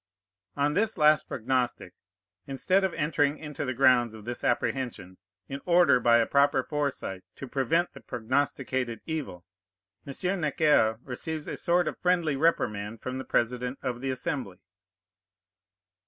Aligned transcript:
On 0.57 0.73
this 0.73 0.97
last 0.97 1.27
prognostic, 1.27 1.93
instead 2.47 2.83
of 2.83 2.91
entering 2.95 3.37
into 3.37 3.65
the 3.65 3.73
grounds 3.75 4.15
of 4.15 4.25
this 4.25 4.43
apprehension, 4.43 5.19
in 5.47 5.61
order, 5.63 5.99
by 5.99 6.17
a 6.17 6.25
proper 6.25 6.63
foresight, 6.63 7.23
to 7.35 7.47
prevent 7.47 7.93
the 7.93 8.01
prognosticated 8.01 9.01
evil, 9.05 9.45
M. 10.07 10.41
Necker 10.41 10.97
receives 11.03 11.47
a 11.47 11.55
sort 11.55 11.87
of 11.87 11.99
friendly 11.99 12.35
reprimand 12.35 12.99
from 12.99 13.19
the 13.19 13.23
President 13.23 13.77
of 13.83 14.01
the 14.01 14.09
Assembly. 14.09 14.57